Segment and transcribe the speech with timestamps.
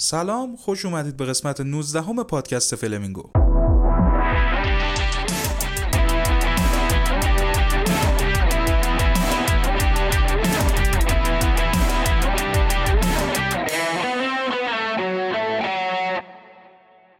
[0.00, 3.37] سلام خوش اومدید به قسمت 19 همه پادکست فلمینگو.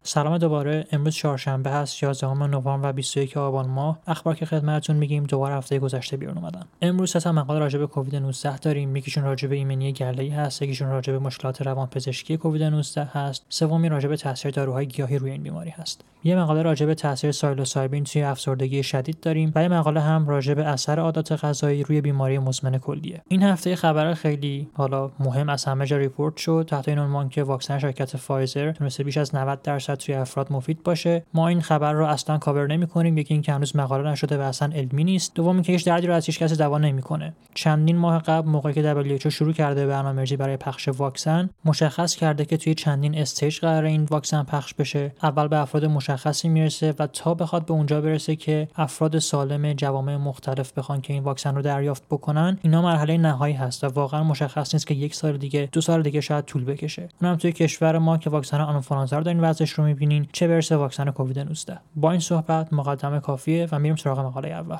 [0.09, 0.87] سلام دوباره.
[0.91, 3.99] امروز چهارشنبه هست 11 نوامبر و 21 آبان ماه.
[4.07, 6.65] اخبار که خدمتتون میگیم دوباره هفته گذشته بیرون اومدن.
[6.81, 8.95] امروز سه تا مقاله راجع به کووید 19 داریم.
[8.95, 13.45] یکیشون راجع به ایمنی گله‌ای هست یکیشون راجع به مشکلات روانپزشکی کووید 19 هست.
[13.49, 16.03] سومی راجع به تاثیر داروهای گیاهی روی این بیماری هست.
[16.23, 20.53] یه مقاله راجع به تاثیر سایلوسایبین توی افسردگی شدید داریم و یه مقاله هم راجع
[20.53, 23.21] به اثر عادات غذایی روی بیماری مزمن کلیه.
[23.27, 26.65] این هفته خبر خیلی حالا مهم از همه جا report شد.
[26.69, 30.83] تحت این عنوان که واکسن شرکت فایزر تونسته بیش از 90 درصد توی افراد مفید
[30.83, 31.23] باشه.
[31.33, 34.73] ما این خبر رو اصلا کاور نمی کنیم یکی اینکه هنوز مقاله نشده و اصلا
[34.75, 35.35] علمی نیست.
[35.35, 37.33] دوم اینکه هیچ دردی رو از هیچ کسی دوا نمی‌کنه.
[37.53, 42.57] چندین ماه قبل موقعی که WHO شروع کرده برنامه‌ریزی برای پخش واکسن مشخص کرده که
[42.57, 45.11] توی چندین stage قرار این واکسن پخش بشه.
[45.23, 50.17] اول به افراد مشخصی می‌رسه و تا بخواد به اونجا برسه که افراد سالم جوامع
[50.17, 54.73] مختلف بخوان که این واکسن رو دریافت بکنن اینا مرحله نهایی هست و واقعا مشخص
[54.75, 57.09] نیست که یک سال دیگه دو سال دیگه شاید طول بکشه.
[57.21, 61.11] اونم توی کشور ما که واکسن آنفولانزا رو دارین وضعش رو می‌بینین چه برسه واکسن
[61.11, 64.79] کووید 19 با این صحبت مقدمه کافیه و میریم سراغ مقاله اول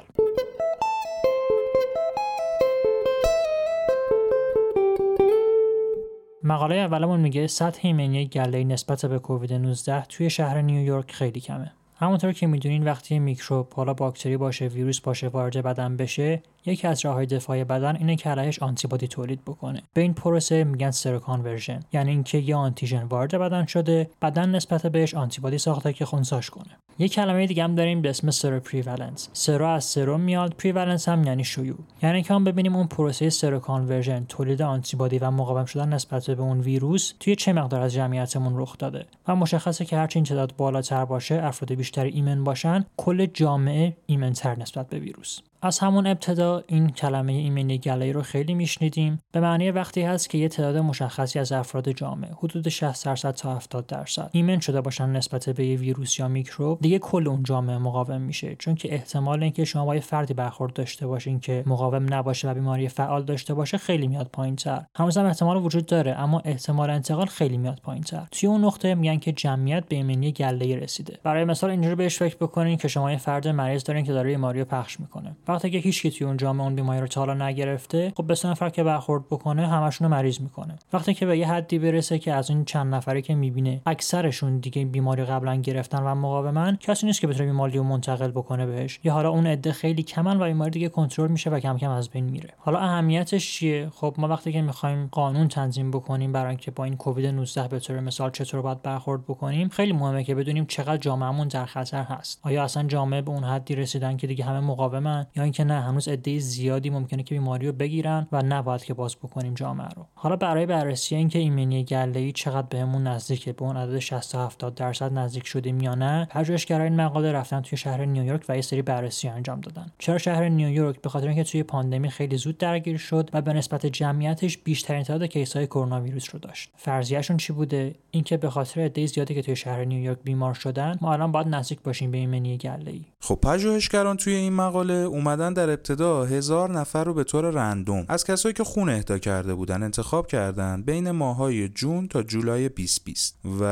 [6.43, 11.71] مقاله اولمون میگه سطح ایمنی گله نسبت به کووید 19 توی شهر نیویورک خیلی کمه.
[12.01, 17.05] همونطور که می‌دونین وقتی میکروب حالا باکتری باشه ویروس باشه وارد بدن بشه یکی از
[17.05, 19.83] راههای دفاعی بدن اینه که علیهش آنتیبادی تولید بکنه.
[19.93, 25.13] به این پروسه میگن seroconversion یعنی اینکه یه آنتیژن وارد بدن شده بدن نسبت بهش
[25.13, 26.77] آنتیبادی ساخته که خونساش کنه.
[27.01, 31.43] یه کلمه دیگه هم داریم به اسم seroprevalence sero از sero میاد prevalence هم یعنی
[31.43, 31.77] شیوع.
[32.03, 36.59] یعنی که هم ببینیم اون پروسه seroconversion تولید آنتیبادی و مقاوم شدن نسبت به اون
[36.59, 41.05] ویروس توی چه مقدار از جمعیتمون رخ داده؟ و مشخصه که هرچی این تعداد بالاتر
[41.05, 45.39] باشه افراد بیشتر ایمن باشن کل جامعه ایمنتر نسبت به ویروس.
[45.61, 49.19] از همون ابتدا این کلمه ایمنی گله‌ای رو خیلی میشنیدیم.
[49.31, 53.55] به معنی وقتی هست که یه تعداد مشخصی از افراد جامعه حدود 60 درصد تا
[53.55, 57.77] 70 درصد ایمن شده باشن نسبت به یه ویروس یا میکروب دیگه کل اون جامعه
[57.77, 58.55] مقاوم میشه.
[58.55, 62.53] چون که احتمال اینکه شما با یه فردی برخورد داشته باشین که مقاوم نباشه و
[62.53, 64.85] بیماری فعال داشته باشه خیلی میاد پایینتر.
[64.95, 68.27] هنوز هم احتمال وجود داره اما احتمال انتقال خیلی میاد پایینتر.
[68.31, 71.17] توی اون نقطه میگن که جمعیت به ایمنی گله‌ای رسیده.
[71.23, 74.63] برای مثال اینجوری بهش فکر بکنین که شما یه فرد مریض دارین که داره بیماری
[74.63, 75.35] پخش می‌کنه.
[75.49, 78.69] وقتی که هیچ توی اون جامعه اون بیماری رو تا حالا نگرفته خب به نفر
[78.69, 80.75] که برخورد بکنه همشون رو مریض می‌کنه.
[80.93, 84.85] وقتی که به یه حدی برسه که از اون چند نفری که می‌بینه اکثرشون دیگه
[84.85, 88.99] بیماری قبلا گرفتن و مقاومن کسی نیست که بتونه بیماری رو منتقل بکنه بهش.
[89.03, 92.09] یا حالا اون عده خیلی کمن و بیماری دیگه کنترل میشه و کم کم از
[92.09, 92.49] بین میره.
[92.57, 96.95] حالا اهمیتش چیه؟ خب ما وقتی که می‌خوایم قانون تنظیم بکنیم برای اینکه با این
[96.95, 101.47] کووید 19 به طور مثال چطور باید برخورد بکنیم خیلی مهمه که بدونیم چقدر جامعهمون
[101.47, 102.39] در خطر هست.
[102.43, 106.39] آیا اصلا جامعه به اون حدی رسیدن که دیگه همه مقاومن؟ اینکه نه هنوز عده
[106.39, 110.05] زیادی ممکنه که بیماری رو بگیرن و نباید که باز بکنیم جامعه رو.
[110.15, 114.75] حالا برای بررسی اینکه ایمنی گله‌ای چقدر بهمون نزدیکه به اون عدد 60 تا 70
[114.75, 118.81] درصد نزدیک شدیم یا نه پژوهشگرای این مقاله رفتن توی شهر نیویورک و یه سری
[118.81, 119.91] بررسی انجام دادن.
[119.99, 123.85] چرا شهر نیویورک؟ به خاطر اینکه توی پاندمی خیلی زود درگیر شد و به نسبت
[123.85, 126.69] جمعیتش بیشترین تعداد کیس‌های کرونا ویروس رو داشت.
[126.75, 131.13] فرضیه‌شون چی بوده؟ اینکه به خاطر عده زیادی که توی شهر نیویورک بیمار شدن ما
[131.13, 133.05] الان باید نزدیک باشیم به ایمنی گله‌ای.
[133.21, 138.25] خب پژوهشگران توی این مقاله اومدن در ابتدا هزار نفر رو به طور رندوم از
[138.25, 143.63] کسایی که خون اهدا کرده بودن انتخاب کردن بین ماهای جون تا جولای 2020 و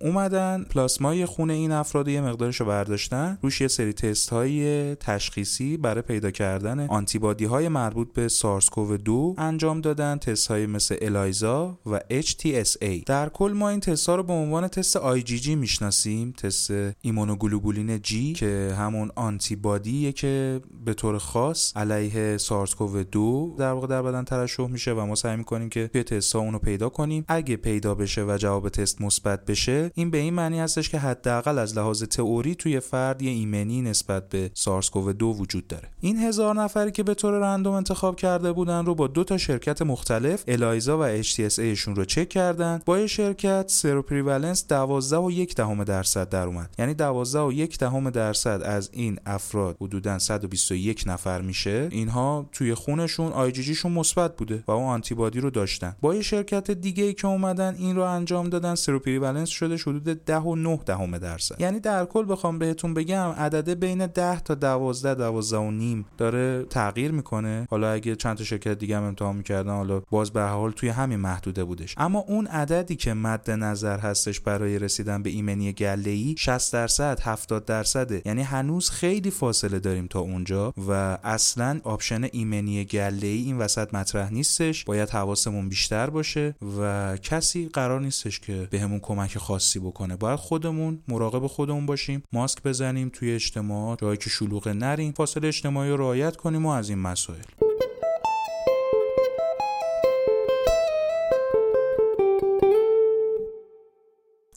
[0.00, 5.76] اومدن پلاسمای خون این افراد یه مقدارش رو برداشتن روش یه سری تست های تشخیصی
[5.76, 10.96] برای پیدا کردن آنتیبادی های مربوط به سارس کوو 2 انجام دادن تست های مثل
[11.00, 16.32] الایزا و HTSA در کل ما این تست ها رو به عنوان تست IgG می‌شناسیم
[16.32, 16.70] تست
[17.00, 23.86] ایمونوگلوبولین G که همون آنتیبادیه که به طور خاص علیه سارس کوو 2 در واقع
[23.86, 27.24] در بدن ترشح میشه و ما سعی می‌کنیم که توی تست ها اونو پیدا کنیم.
[27.28, 31.58] اگه پیدا بشه و جواب تست مثبت بشه این به این معنی هستش که حداقل
[31.58, 35.88] از لحاظ تئوری توی فرد یه ایمنی نسبت به سارس کوو 2 وجود داره.
[36.00, 39.82] این هزار نفری که به طور random انتخاب کرده بودن رو با دو تا شرکت
[39.82, 42.80] مختلف الایزا و HTSA شون رو چک کردن.
[42.84, 46.74] با یه شرکت seroprevalence 12 و یک دهم درصد در اومد.
[46.78, 52.74] یعنی 12 و یک دهم درصد از این افراد حدودا 121 نفر میشه اینها توی
[52.74, 55.96] خونشون آی جی جیشون مثبت بوده و اون آنتیبادی رو داشتن.
[56.00, 60.36] با یه شرکت دیگه ای که اومدن این رو انجام دادن seroprevalence شده حدود 10
[60.36, 61.60] و 9 دهم درصد.
[61.60, 66.64] یعنی در کل بخوام بهتون بگم عدده بین 10 تا 12 12 و نیم داره
[66.70, 67.66] تغییر می‌کنه.
[67.70, 71.20] حالا اگه چند تا شرکت دیگه هم امتحان می‌کردن حالا باز به حال توی همین
[71.20, 71.94] محدوده بودش.
[71.96, 77.20] اما اون عددی که مد نظر هستش برای رسیدن به ایمنی گله ای 60 درصد
[77.20, 78.22] 70 درصده.
[78.24, 78.42] یعنی
[78.90, 84.84] خیلی فاصله داریم تا اونجا و اصلا آپشن ایمنی گله ای این وسط مطرح نیستش.
[84.84, 90.16] باید حواسمون بیشتر باشه و کسی قرار نیستش که بهمون کمک خاصی بکنه.
[90.16, 95.90] باید خودمون مراقب خودمون باشیم ماسک بزنیم توی اجتماع جایی که شلوغ نریم فاصله اجتماعی
[95.90, 97.67] رو رعایت کنیم و از این مسائل.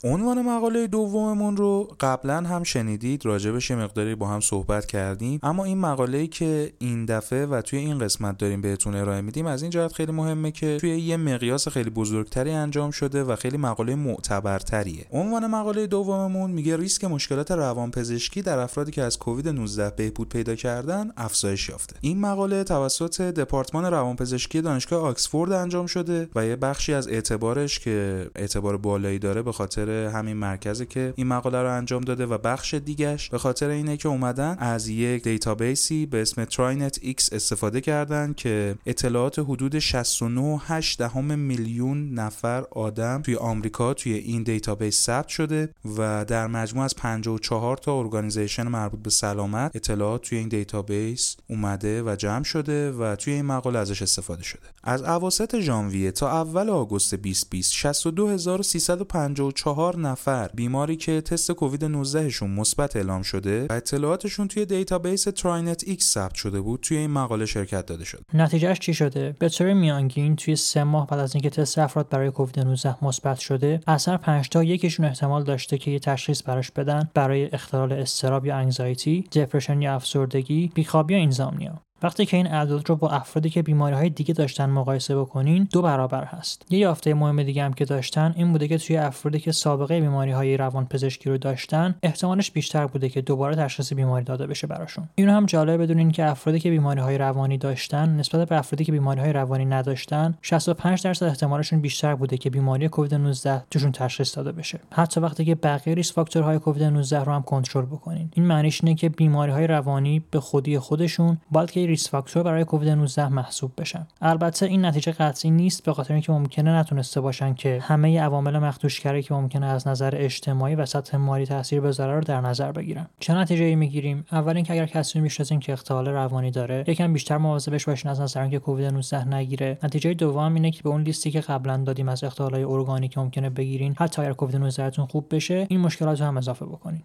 [0.04, 5.40] عنوان مقاله دوممون رو قبلا هم شنیدید راجبش یه مقداری با هم صحبت کردیم.
[5.44, 9.62] اما این مقاله که این دفعه و توی این قسمت داریم بهتون ارائه میدیم از
[9.62, 13.96] این جهت خیلی مهمه که توی یه مقیاس خیلی بزرگتری انجام شده و خیلی مقاله
[13.96, 15.06] معتبرتریه.
[15.12, 20.56] عنوان مقاله دوممون میگه ریسک مشکلات روانپزشکی در افرادی که از کووید 19 بهبود پیدا
[20.56, 21.96] کردن افزایش یافته.
[22.02, 28.30] این مقاله توسط دپارتمان روانپزشکی دانشگاه آکسفورد انجام شده و یه بخشی از اعتبارش که
[28.36, 32.74] اعتبار بالایی داره به خاطر همین مرکزی که این مقاله رو انجام داده و بخش
[32.74, 38.34] دیگش به خاطر اینه که اومدن از یک database ی به اسم TriNetX استفاده کردن
[38.34, 45.70] که اطلاعات حدود 69.8 دهم میلیون نفر آدم توی آمریکا توی این database ثبت شده
[45.98, 52.04] و در مجموع از 54 تا organization مربوط به سلامت اطلاعات توی این database اومده
[52.04, 54.62] و جمع شده و توی این مقاله ازش استفاده شده.
[54.84, 59.52] از اواسط ژانویه تا اول آگوست 2020 62354
[59.82, 65.24] چهار نفر بیماری که تست کووید 19 شون مثبت اعلام شده و اطلاعاتشون توی database
[65.24, 69.74] TriNetX ثبت شده بود توی این مقاله شرکت داده شد نتیجهش چی شده؟ به طور
[69.74, 74.18] میانگین توی سه ماه بعد از اینکه تست افراد برای کووید 19 مثبت شده اثر
[74.18, 79.22] 5 تا یکیشون احتمال داشته که یه تشخیص براش بدن برای اختلال استراب یا انگزایتی
[79.22, 83.96] دپرشن یا افسردگی بیخوابی یا اینزامنیا وقتی که این اعداد رو با افرادی که بیماری
[83.96, 86.66] های دیگه داشتن مقایسه بکنین دو برابر هست.
[86.70, 90.32] یه یافته مهم دیگه هم که داشتن این بوده که توی افرادی که سابقه بیماری
[90.32, 95.10] های روان پزشکی رو داشتن احتمالش بیشتر بوده که دوباره تشخیص بیماری داده بشه براشون.
[95.16, 98.92] اینو هم جالب بدونین که افرادی که بیماری های روانی داشتن نسبت به افرادی که
[98.92, 104.38] بیماری های روانی نداشتن 65 درصد احتمالشون بیشتر بوده که بیماری کووید 19 توشون تشخیص
[104.38, 104.80] داده بشه.
[104.92, 108.30] حتی وقتی که بقیه ریسک فاکتورهای کووید 19 رو هم کنترل بکنین.
[108.34, 112.64] این معنیش اینه که بیماری های روانی به خودی خودشون باید که ریس فاکتور برای
[112.64, 114.08] کووید 19 محسوب بشن.
[114.22, 119.24] البته این نتیجه قطعی نیست به خاطر اینکه ممکنه نتونسته باشن که همه عوامل مخدوشگری
[119.24, 123.08] که ممکنه از نظر اجتماعی و سطح مالی تاثیر بذاره رو در نظر بگیرن.
[123.20, 127.38] چه نتیجه ای می‌گیریم؟ اول اینکه اگر کسی می‌شناسیم که اختلال روانی داره یکم بیشتر
[127.38, 129.78] مواظبش باشین از نظر اینکه کووید 19 نگیره.
[129.84, 133.50] نتیجه دوم اینه که به اون لیستی که قبلا دادیم از اختلالات ارگانی که ممکنه
[133.50, 137.04] بگیرین حتی اگر کووید 19 تون خوب بشه این مشکلات رو هم اضافه بکنین.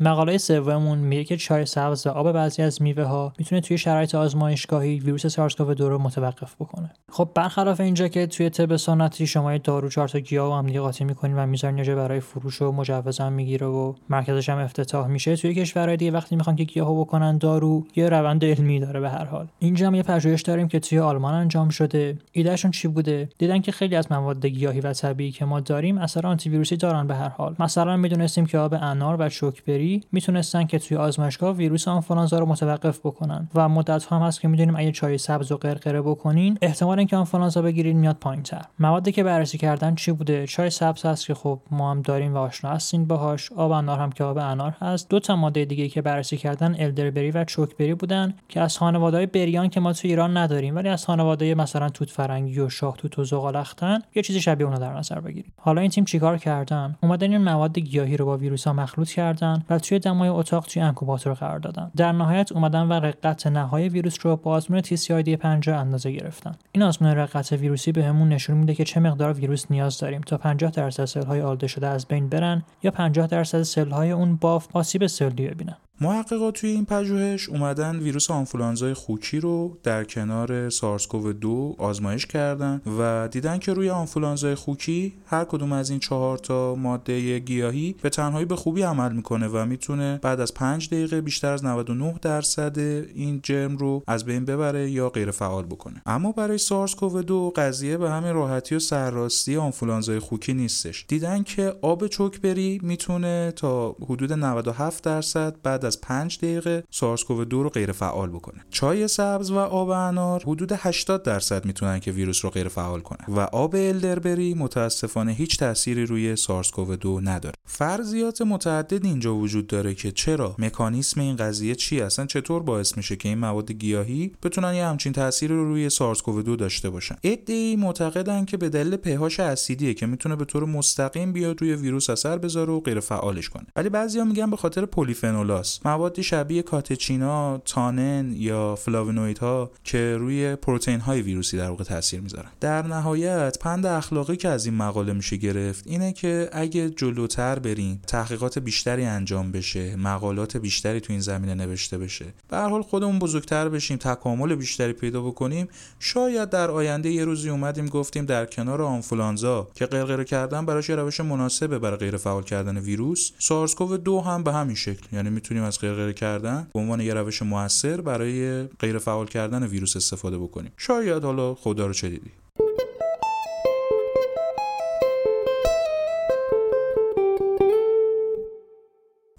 [0.00, 4.14] مقاله سوممون میگه که چای سبز و آب بعضی از میوه ها می‌تونه توی شرایط
[4.14, 6.90] آزمایشگاهی ویروس سارس کاو 2 رو متوقف بکنه.
[7.08, 10.80] خب برخلاف اینجا که توی طب سنتی شما دارو چهار تا گیاه و هم دیگه
[10.80, 15.36] قاطی می‌کنین و می‌ذارین برای فروش و مجوز هم می‌گیره و مرکزش هم افتتاح میشه
[15.36, 19.24] توی کشورهای دیگه وقتی می‌خوان که گیاهو بکنن دارو یه روند علمی داره به هر
[19.24, 19.46] حال.
[19.58, 22.18] اینجا هم یه پژوهش داریم که توی آلمان انجام شده.
[22.32, 26.26] ایدهشون چی بوده؟ دیدن که خیلی از مواد گیاهی و طبیعی که ما داریم اثر
[26.26, 27.54] آنتی ویروسی دارن به هر حال.
[27.58, 32.98] مثلا می‌دونستیم که آب انار و چوکبری می‌تونستن که توی آزمایشگاه ویروس آنفولانزا رو متوقف
[32.98, 37.16] بکنن و مدت هم هست که می‌دونیم اگه چای سبز و قرقره بکنین احتمال اینکه
[37.16, 38.62] آنفولانزا بگیرین میاد پایینتر.
[38.78, 42.36] موادی که بررسی کردن چی بوده؟ چای سبز هست که خب ما هم داریم و
[42.36, 43.52] آشنا هستین باهاش.
[43.52, 45.08] آب انار هم که آب انار هست.
[45.08, 49.68] دو تا ماده دیگه که بررسی کردن الدربری و چوکبری بودن که از خانواده بریان
[49.68, 53.24] که ما تو ایران نداریم ولی از خانواده مثلا توت فرنگی و شاه توت و
[53.24, 55.52] زغالختن یه چیزی شبیه اونها در نظر بگیریم.
[55.56, 59.64] حالا این تیم چیکار کردن؟ اومدن این مواد گیاهی رو با ویروس ها مخلوط کردن
[59.70, 61.90] و توی دمای اتاق توی انکوباتور قرار دادن.
[61.96, 66.52] در نهایت اومدن و رقت نهایی ویروس رو با آزمون TCID 50 اندازه گرفتن.
[66.72, 70.38] این آزمون رقت ویروسی بهمون به نشون میده که چه مقدار ویروس نیاز داریم تا
[70.38, 74.36] 50 درصد سل های آلوده شده از بین برن یا 50 درصد سل های اون
[74.36, 75.76] باف آسیب سلی ببینن.
[76.00, 82.80] محققات توی این پژوهش اومدن ویروس آنفولانزای خوکی رو در کنار سارسکوو دو آزمایش کردن
[82.98, 88.10] و دیدن که روی آنفولانزای خوکی هر کدوم از این چهار تا ماده گیاهی به
[88.10, 92.78] تنهایی به خوبی عمل می‌کنه و می‌تونه بعد از 5 دقیقه بیشتر از 99 درصد
[92.78, 96.02] این جرم رو از بین ببره یا غیر فعال بکنه.
[96.06, 101.04] اما برای سارسکوو دو قضیه به همین راحتی و سرراستی آنفولانزای خوکی نیستش.
[101.08, 107.62] دیدن که آب چوکبری می‌تونه تا حدود 97 درصد بعد از 5 دقیقه سارسکوو دو
[107.62, 108.64] رو غیر فعال بکنه.
[108.70, 113.34] چای سبز و آب انار حدود 80 درصد می‌تونن که ویروس رو غیر فعال کنن.
[113.36, 117.54] و آب الدربری متاسفانه هیچ تأثیری روی سارسکوو دو نداره.
[117.64, 123.16] فرضیات متعدد اینجا وجود داره که چرا؟ مکانیسم این قضیه چی؟ اصلا چطور باعث میشه
[123.16, 127.76] که این مواد گیاهی بتونن یه همچین تأثیری رو روی سارسکوو دو داشته باشن؟ ادعی
[127.76, 132.38] معتقدن که به دلیل پهاش اسیدیه که می‌تونه به طور مستقیم بیاد روی ویروس اثر
[132.38, 133.66] بذاره و غیر فعالش کنه.
[133.76, 141.00] ولی بعضیا میگن به خاطر پلیفنولاس موادی شبیه کاتچینا تانن یا فلاونویدها که روی پروتئین
[141.00, 142.48] های ویروسی در واقع تاثیر می‌ذارن.
[142.60, 148.00] در نهایت پند اخلاقی که از این مقاله میشه گرفت اینه که اگه جلوتر بریم
[148.06, 153.18] تحقیقات بیشتری انجام بشه مقالات بیشتری تو این زمینه نوشته بشه به هر حال خودمون
[153.18, 155.68] بزرگتر بشیم تکامل بیشتری پیدا بکنیم
[155.98, 161.20] شاید در آینده یه روزی اومدیم گفتیم در کنار آنفولانزا که قرقره کردن براش روش
[161.20, 165.06] مناسبه برای غیر فعال کردن ویروس سارسکوو دو هم به همین شکل.
[165.12, 169.96] یعنی می‌تونیم از غرغره کردن به عنوان یه روش موثر برای غیر فعال کردن ویروس
[169.96, 170.72] استفاده بکنیم.
[170.76, 172.30] شاید حالا خدا رو چه دیدی.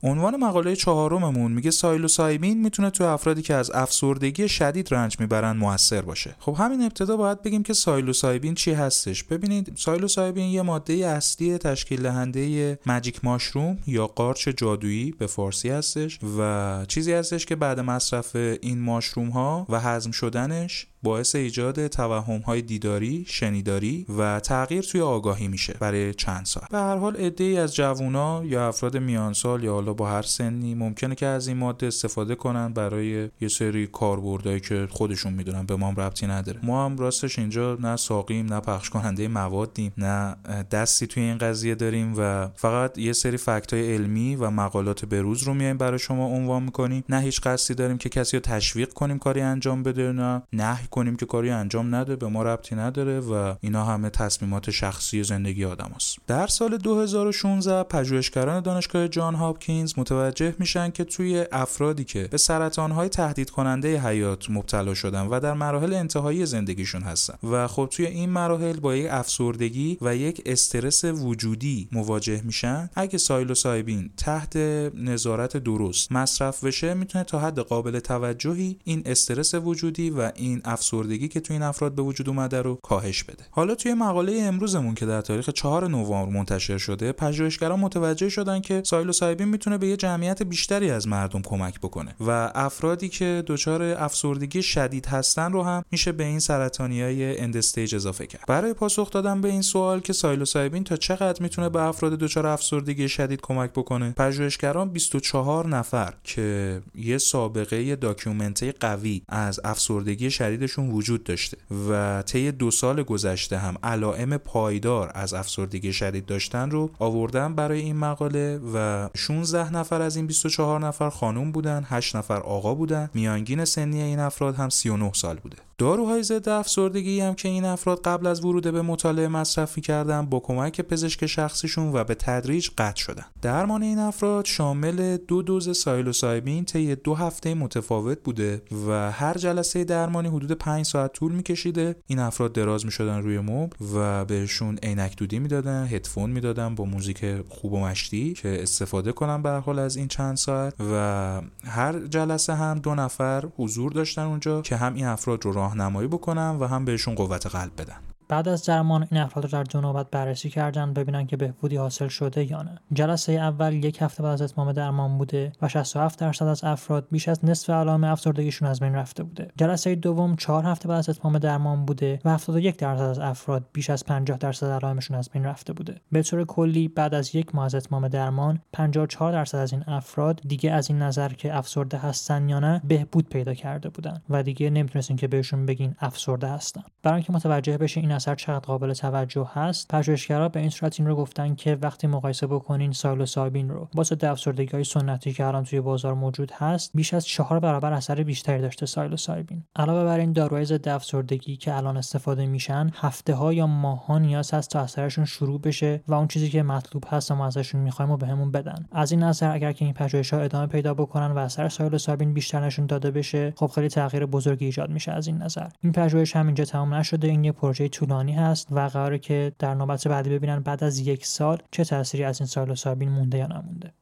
[0.04, 6.02] عنوان مقاله چهارممون میگه سایلوسایبین می‌تونه تو افرادی که از افسردگی شدید رنج می‌برن موثر
[6.02, 6.36] باشه.
[6.40, 9.24] خب همین ابتدا باید بگیم که سایلوسایبین چی هستش.
[9.24, 16.20] ببینید سایلوسایبین یه ماده اصلی تشکیل دهنده ماجیک ماشروم یا قارچ جادویی به فارسی هستش
[16.40, 22.40] و چیزی هستش که بعد مصرف این ماشروم ها و هضم شدنش باعث ایجاد توهم
[22.40, 26.70] های دیداری، شنیداری و تغییر توی آگاهی میشه برای چند ساعت.
[26.70, 31.16] به هر حال ای از جوونا یا افراد میانسال یا حالا با هر سنی ممکنه
[31.16, 35.88] که از این ماده استفاده کنن برای یه سری کاربردهایی که خودشون می‌دونن به ما
[35.88, 36.60] هم ربطی نداره.
[36.64, 40.36] ما هم راستش اینجا نه ساقیم نه پخش کننده موادیم نه
[40.72, 45.44] دستی توی این قضیه داریم و فقط یه سری فکت های علمی و مقالات بروز
[45.44, 49.20] رو میایم برای شما عنوان می‌کنیم نه هیچ قصدی داریم که کسی رو تشویق کنیم
[49.20, 50.12] کاری انجام بده
[50.54, 55.24] نه کنیم که کاری انجام نده به ما ربطی نداره و اینا همه تصمیمات شخصی
[55.24, 56.18] زندگی آدم هست.
[56.28, 63.10] در سال 2016 پژوهشگران دانشگاه جان هاپکینز متوجه میشن که توی افرادی که به سرطانهای
[63.10, 68.30] تهدید کننده حیات مبتلا شدن و در مراحل انتهایی زندگیشون هستن و خب توی این
[68.30, 74.56] مراحل با یک افسردگی و یک استرس وجودی مواجه میشن اگه سایلوسایبین تحت
[74.96, 81.28] نظارت درست مصرف بشه می‌تونه تا حد قابل توجهی این استرس وجودی و این افسردگی
[81.28, 83.44] که توی این افراد به وجود اومده رو کاهش بده.
[83.52, 88.82] حالا توی مقاله امروزمون که در تاریخ 4 نوامبر منتشر شده پژوهشگران متوجه شدن که
[88.86, 94.64] psilocybin می‌تونه به یه جمعیت بیشتری از مردم کمک بکنه و افرادی که دچار افسردگی
[94.64, 98.44] شدید هستن رو هم میشه به این سرطانیای end stage اضافه کرد.
[98.48, 103.10] برای پاسخ دادن به این سوال که psilocybin تا چقدر می‌تونه به افراد دچار افسردگی
[103.10, 110.32] شدید کمک بکنه پژوهشگران 24 نفر که یه سابقه documented قوی از افسردگی
[110.68, 111.58] شدیدشون وجود داشته
[111.90, 117.80] و طی دو سال گذشته هم علائم پایدار از افسردگی شدید داشتن رو آوردن برای
[117.80, 123.10] این مقاله و 16 نفر از این 24 نفر خانم بودن 8 نفر آقا بودن.
[123.14, 125.67] میانگین سنی این افراد هم 39 سال بوده.
[125.80, 130.40] داروهای ضد افسردگی هم که این افراد قبل از ورود به مطالعه مصرف کردن با
[130.40, 133.26] کمک پزشک شخصیشون و به تدریج قطع شدن.
[133.42, 139.84] درمان این افراد شامل دو دوز سایلوسایبین طی دو هفته متفاوت بوده و هر جلسه
[139.84, 141.96] درمانی حدود 5 ساعت طول میکشیده.
[142.08, 147.26] این افراد دراز می‌شدن روی مبل و بهشون عینک دودی می‌دادن هدفون می‌دادن با موزیک
[147.50, 150.74] خوب و مشتی که استفاده کنن به حال از این چند ساعت.
[150.92, 156.08] و هر جلسه هم دو نفر حضور داشتن اونجا که هم این افراد رو راهنمایی
[156.08, 160.04] بکنن و هم بهشون قوت قلب بدن بعد از درمان این افراد رو در دو
[160.12, 162.80] بررسی کردن ببینن که بهبودی حاصل شده یا نه.
[162.94, 167.28] جلسه اول یک هفته بعد از اتمام درمان بوده و 67 درصد از افراد بیش
[167.28, 169.48] از نصف علائم افسردگیشون از بین رفته بوده.
[169.58, 173.90] جلسه دوم 4 هفته بعد از اتمام درمان بوده و 71 درصد از افراد بیش
[173.90, 176.02] از 50 درصد علائمشون از بین رفته بوده.
[176.12, 180.42] به طور کلی بعد از یک ماه از اتمام درمان 54 درصد از این افراد
[180.48, 184.70] دیگه از این نظر که افسرده هستن یا نه بهبود پیدا کرده بودن و دیگه
[184.70, 186.84] نمی‌تونستین که بهشون بگین افسرده هستن.
[187.04, 191.10] برای اینکه متوجه بشین این اثر چقدر قابل توجه هست پژوهشگرا به این صورت این
[191.10, 193.88] رو گفتن که وقتی مقایسه بکنین سایلوسایبین رو.
[193.96, 197.94] با ضد افسردگی های سنتی که الان توی بازار موجود هست بیش از چهار برابر
[197.94, 203.34] اثر بیشتری داشته سایلوسایبین علاوه بر این داروهای ضد افسردگی که الان استفاده میشن هفته
[203.34, 207.04] ها یا ماه ها نیاز هست تا اثرشون شروع بشه و اون چیزی که مطلوب
[207.10, 208.86] هست ما ازشون می‌خوایم و بهمون بدن.
[208.92, 212.66] از این نظر اگر که این پژوهش ها ادامه پیدا بکنن و اثر سایلوسایبین بیشتر
[212.66, 215.68] نشون داده بشه خب خیلی تغییر بزرگی ایجاد میشه از این نظر.
[215.84, 217.28] این پژوهش هم اینجا تمام نشده.
[217.28, 221.26] این یه پروژه طولانی هست و قراره که در نوبت بعدی ببینن بعد از یک
[221.26, 223.94] سال چه تأثیری از این سایلوسایبین مونده یا نمونده.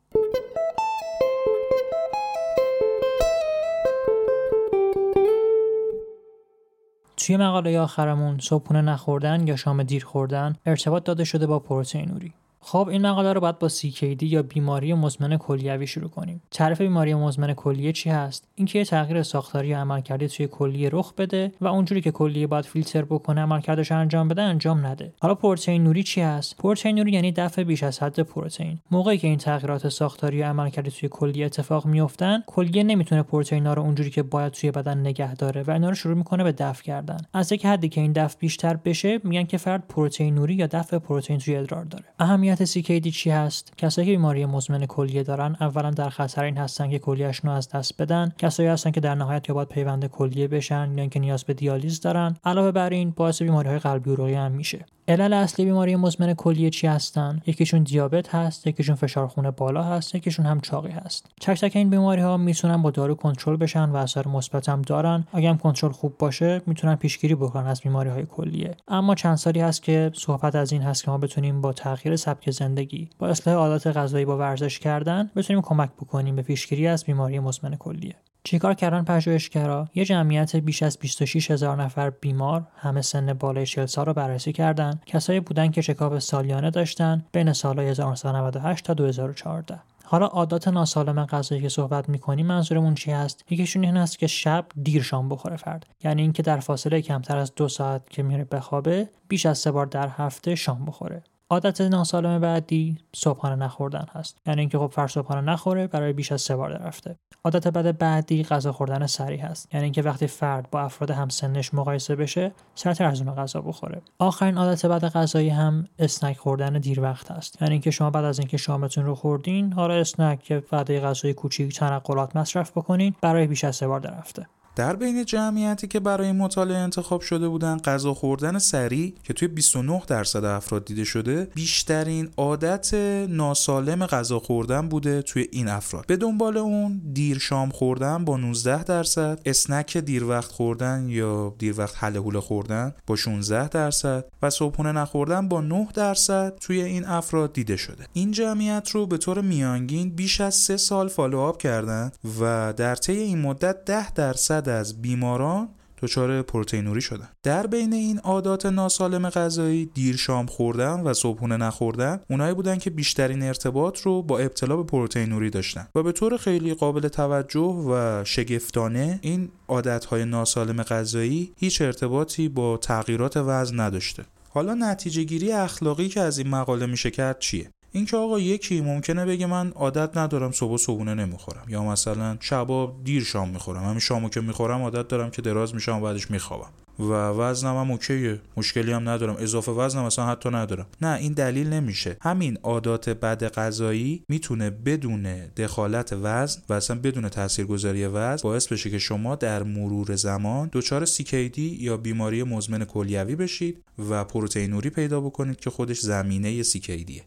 [7.18, 12.34] توی مقاله آخرمون صبحونه نخوردن یا شام دیر خوردن ارتباط داده شده با پروتئینوری.
[12.68, 16.42] خب این مقاله رو باید با CKD یا بیماری مزمن کلیوی شروع کنیم.
[16.52, 21.14] تعریف بیماری مزمن کلیه چی هست؟ اینکه یه تغییر ساختاری یا عملکردی توی کلیه رخ
[21.14, 25.14] بده و اونجوری که کلیه باید فیلتر بکنه عملکردش انجام بده انجام نده.
[25.22, 28.80] حالا پروتئین نوری چی هست؟ پروتئین نوری یعنی دفع بیش از حد پروتئین.
[28.92, 33.82] موقعی که این تغییرات ساختاری یا عملکردی توی کلیه اتفاق میافتن، کلیه نمی‌تونه پروتئینا رو
[33.82, 37.18] اونجوری که باید توی بدن نگه داره و اینا رو شروع می‌کنه به دفع کردن.
[37.34, 40.98] از یک حدی که این دفع بیشتر بشه، میگن که فرد پروتئین نوری یا دفع
[40.98, 42.06] پروتئین توی ادرار داره.
[42.20, 46.58] اهمیت اهمیت CKD چی هست؟ کسایی که بیماری مزمن کلیه دارن اولا در خطر این
[46.58, 48.34] هستن که کلیهشون رو از دست بدن.
[48.38, 52.02] کسایی هستن که در نهایت یا باید پیوند کلیه بشن یا اینکه نیاز به دیالیز
[52.02, 52.36] دارن.
[52.46, 54.86] علاوه بر این باعث بیماری های قلبی عروقی هم میشه.
[55.08, 60.16] علل اصلی بیماری مزمن کلیه چی هستن؟ یکیشون دیابت هست یکیشون فشار خون بالا هست
[60.16, 61.26] یکیشون هم چاقی هست.
[61.42, 65.28] تک تک این بیماری ها می‌تونن با دارو کنترل بشن و اثر مثبت هم دارن.
[65.34, 68.78] اگه هم کنترل خوب باشه می‌تونن پیشگیری بکنن از بیماری های کلیه.
[68.88, 72.52] اما چند سالی هست که صحبت از این هست که ما بتونیم با تغییر سبک
[72.52, 77.40] زندگی با اصلاح عادات غذایی با ورزش کردن بتونیم کمک بکنیم به پیشگیری از بیماری
[77.40, 78.16] مزمن کلیه.
[78.46, 83.86] چیکار کردن پژوهشگرا؟ یه جمعیت بیش از 26 هزار نفر بیمار همه سن بالای 40
[83.86, 89.80] سال رو بررسی کردند کسایی بودن که چکاپ سالیانه داشتن بین سالهای 1998 تا 2014
[90.04, 94.66] حالا عادات ناسالم غذایی که صحبت می‌کنیم منظورمون چی هست؟ یکیشون این هست که شب
[94.84, 95.86] دیر شام بخوره فرد.
[96.04, 99.86] یعنی اینکه در فاصله کمتر از دو ساعت که میره بخوابه بیش از سه بار
[99.86, 101.24] در هفته شام بخوره.
[101.50, 104.38] عادت ناسالم بعدی صبحانه نخوردن هست.
[104.46, 107.98] یعنی اینکه خب فرد صبحانه نخوره برای بیش از سه بار در هفته عادت بد
[107.98, 109.74] بعدی غذا خوردن سریع هست.
[109.74, 114.02] یعنی اینکه وقتی فرد با افراد همسنش مقایسه بشه سرتر از اون غذا بخوره.
[114.20, 118.40] آخرین عادت بد غذایی هم اسنک خوردن دیر وقت است یعنی اینکه شما بعد از
[118.40, 123.64] اینکه شامتون رو خوردین حالا اسنک یا وعده غذایی کوچیک تنقلات مصرف بکنین برای بیش
[123.64, 124.48] از سه بار در هفته.
[124.76, 130.02] در بین جمعیتی که برای مطالعه انتخاب شده بودن غذا خوردن سریع که توی 29
[130.08, 132.94] درصد افراد دیده شده بیشترین عادت
[133.30, 136.06] ناسالم غذا خوردن بوده توی این افراد.
[136.08, 141.80] به دنبال اون دیر شام خوردن با 19 درصد اسنک دیر وقت خوردن یا دیر
[141.80, 147.54] وقت حله خوردن با 16 درصد و صبحونه نخوردن با 9 درصد توی این افراد
[147.54, 148.08] دیده شده.
[148.14, 152.96] این جمعیت رو به طور میانگین بیش از 3 سال follow up کردن و در
[152.96, 155.70] طی این مدت 10 درصد از بیماران
[156.02, 157.30] دچار پروتئینوری شدن.
[157.44, 162.90] در بین این عادات ناسالم غذایی دیر شام خوردن و صبحونه نخوردن اونایی بودن که
[162.90, 165.88] بیشترین ارتباط رو با ابتلا به پروتئینوری داشتن.
[165.96, 172.78] و به طور خیلی قابل توجه و شگفتانه این عادتهای ناسالم غذایی هیچ ارتباطی با
[172.78, 174.26] تغییرات وزن نداشته.
[174.50, 179.26] حالا نتیجه گیری اخلاقی که از این مقاله میشه کرد چیه؟ اینکه آقا یکی ممکنه
[179.26, 181.64] بگه من عادت ندارم صبح صبحونه نمی‌خورم.
[181.68, 183.84] یا مثلا شبا دیر شام می‌خورم.
[183.84, 186.70] همین شامو که می‌خورم عادت دارم که دراز میشم و بعدش میخوابم.
[187.00, 188.42] و وزنم هم اوکیه.
[188.58, 189.36] مشکلی هم ندارم.
[189.40, 190.86] اضافه وزنم اصلا حتی ندارم.
[191.02, 192.18] نه این دلیل نمیشه.
[192.22, 195.24] همین عادات بد غذایی می‌تونه بدون
[195.58, 201.06] دخالت وزن و اصلا بدون تاثیرگذاری وزن باعث بشه که شما در مرور زمان دچار
[201.06, 207.22] CKD یا بیماری مزمن کلیوی بشید و پروتئینوری پیدا بکنید که خودش زمینه CKD ه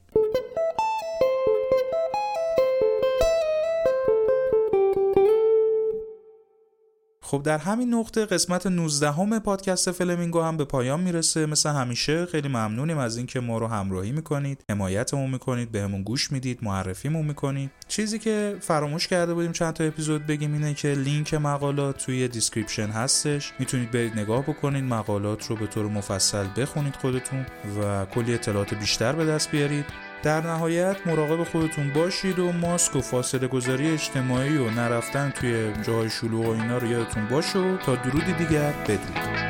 [7.31, 11.47] خب در همین نقطه قسمت 19 هم پادکست فلمینگو هم به پایان می‌رسه.
[11.47, 16.59] مثل همیشه خیلی ممنونیم از اینکه ما رو همراهی می‌کنید حمایتمون می‌کنید بهمون گوش می‌دید
[16.63, 17.71] معرفیمون می‌کنید.
[17.89, 22.89] چیزی که فراموش کرده بودیم چند تا اپیزود بگیم اینه که لینک مقالات توی description
[22.89, 23.53] هستش.
[23.59, 27.47] می‌تونید برید نگاه بکنید مقالات رو به طور مفصل بخونید خودتون
[27.83, 30.08] و کلی اطلاعات بیشتر به دست بیارید.
[30.23, 36.11] در نهایت مراقب خودتون باشید و ماسک و فاصله گذاری اجتماعی و نرفتن توی جاهای
[36.11, 39.48] شلوغ و اینا رو یادتون باشه و تا درودی دیگر بدرود.